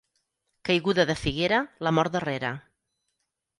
[0.69, 2.53] Caiguda de figuera, la mort darrere.